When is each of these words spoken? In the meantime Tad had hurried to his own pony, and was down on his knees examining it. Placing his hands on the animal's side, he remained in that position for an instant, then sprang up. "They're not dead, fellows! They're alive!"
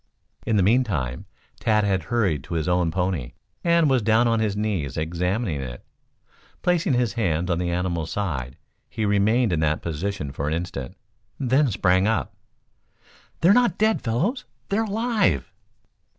In 0.47 0.57
the 0.57 0.63
meantime 0.63 1.27
Tad 1.59 1.83
had 1.83 2.01
hurried 2.05 2.43
to 2.45 2.55
his 2.55 2.67
own 2.67 2.89
pony, 2.89 3.33
and 3.63 3.87
was 3.87 4.01
down 4.01 4.27
on 4.27 4.39
his 4.39 4.57
knees 4.57 4.97
examining 4.97 5.61
it. 5.61 5.85
Placing 6.63 6.93
his 6.93 7.13
hands 7.13 7.51
on 7.51 7.59
the 7.59 7.69
animal's 7.69 8.09
side, 8.09 8.57
he 8.89 9.05
remained 9.05 9.53
in 9.53 9.59
that 9.59 9.83
position 9.83 10.31
for 10.31 10.47
an 10.47 10.55
instant, 10.55 10.97
then 11.39 11.69
sprang 11.69 12.07
up. 12.07 12.35
"They're 13.41 13.53
not 13.53 13.77
dead, 13.77 14.01
fellows! 14.01 14.45
They're 14.69 14.85
alive!" 14.85 15.53